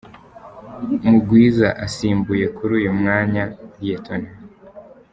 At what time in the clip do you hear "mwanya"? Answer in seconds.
2.99-3.43